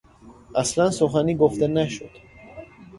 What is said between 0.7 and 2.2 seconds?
سخنی گفته نشد.